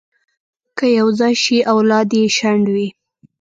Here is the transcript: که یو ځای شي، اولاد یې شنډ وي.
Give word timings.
که 0.77 0.85
یو 0.99 1.07
ځای 1.19 1.33
شي، 1.43 1.57
اولاد 1.73 2.07
یې 2.17 2.23
شنډ 2.37 2.65
وي. 2.73 2.87